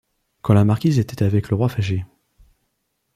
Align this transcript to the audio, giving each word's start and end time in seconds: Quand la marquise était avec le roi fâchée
Quand 0.41 0.55
la 0.55 0.65
marquise 0.65 0.97
était 0.97 1.23
avec 1.23 1.49
le 1.51 1.55
roi 1.55 1.69
fâchée 1.69 2.05